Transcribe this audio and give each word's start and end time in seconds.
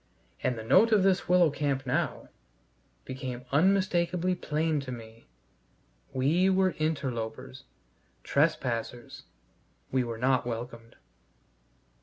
And 0.41 0.57
the 0.57 0.63
note 0.63 0.91
of 0.91 1.03
this 1.03 1.29
willow 1.29 1.51
camp 1.51 1.85
now 1.85 2.29
became 3.05 3.45
unmistakably 3.51 4.33
plain 4.33 4.79
to 4.79 4.91
me: 4.91 5.27
we 6.11 6.49
were 6.49 6.71
interlopers, 6.79 7.65
trespassers, 8.23 9.25
we 9.91 10.03
were 10.03 10.17
not 10.17 10.43
welcomed. 10.43 10.95